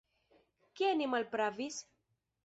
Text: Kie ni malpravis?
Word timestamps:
Kie 0.79 0.95
ni 1.01 1.09
malpravis? 1.11 1.77